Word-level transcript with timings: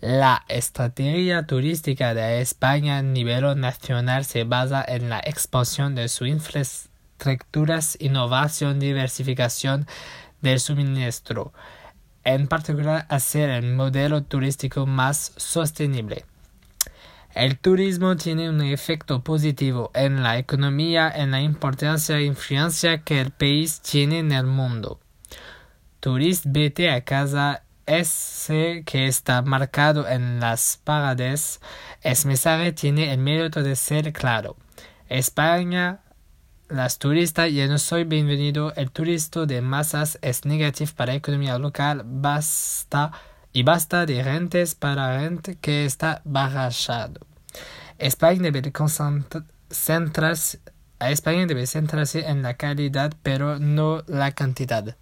La 0.00 0.44
estrategia 0.46 1.44
turística 1.44 2.14
de 2.14 2.40
España 2.40 2.98
a 2.98 3.02
nivel 3.02 3.58
nacional 3.58 4.24
se 4.24 4.44
basa 4.44 4.84
en 4.86 5.08
la 5.08 5.18
expansión 5.18 5.96
de 5.96 6.08
sus 6.08 6.28
infraestructuras, 6.28 7.96
innovación, 7.98 8.78
diversificación 8.78 9.88
del 10.40 10.60
suministro, 10.60 11.52
en 12.22 12.46
particular 12.46 13.06
hacer 13.08 13.50
el 13.50 13.74
modelo 13.74 14.22
turístico 14.22 14.86
más 14.86 15.32
sostenible. 15.36 16.24
El 17.34 17.58
turismo 17.58 18.14
tiene 18.14 18.48
un 18.48 18.62
efecto 18.62 19.24
positivo 19.24 19.90
en 19.94 20.22
la 20.22 20.38
economía 20.38 21.10
en 21.10 21.32
la 21.32 21.40
importancia 21.40 22.18
e 22.18 22.24
influencia 22.24 23.02
que 23.02 23.20
el 23.20 23.32
país 23.32 23.80
tiene 23.80 24.20
en 24.20 24.30
el 24.30 24.46
mundo. 24.46 25.00
Turist 25.98 26.44
vete 26.46 26.92
a 26.92 27.00
casa 27.00 27.64
ese 27.88 28.82
que 28.84 29.06
está 29.06 29.40
marcado 29.40 30.06
en 30.06 30.40
las 30.40 30.78
paredes, 30.84 31.60
es 32.02 32.26
mensaje 32.26 32.72
tiene 32.72 33.12
el 33.12 33.18
mérito 33.18 33.62
de 33.62 33.76
ser 33.76 34.12
claro. 34.12 34.56
España, 35.08 36.00
las 36.68 36.98
turistas, 36.98 37.50
ya 37.50 37.66
no 37.66 37.78
soy 37.78 38.04
bienvenido. 38.04 38.74
El 38.76 38.90
turismo 38.90 39.46
de 39.46 39.62
masas 39.62 40.18
es 40.20 40.44
negativo 40.44 40.90
para 40.94 41.12
la 41.12 41.16
economía 41.16 41.58
local. 41.58 42.02
Basta 42.04 43.10
y 43.54 43.62
basta 43.62 44.04
de 44.04 44.22
rentes 44.22 44.74
para 44.74 45.20
gente 45.20 45.56
que 45.56 45.86
está 45.86 46.20
barrachado. 46.26 47.26
España 47.96 48.50
debe 48.50 48.70
centrarse, 49.70 50.60
España 51.00 51.46
debe 51.46 51.66
centrarse 51.66 52.28
en 52.28 52.42
la 52.42 52.52
calidad, 52.54 53.14
pero 53.22 53.58
no 53.58 54.04
la 54.06 54.32
cantidad. 54.32 54.94